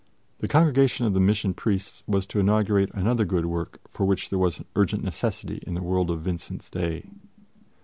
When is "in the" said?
5.67-5.83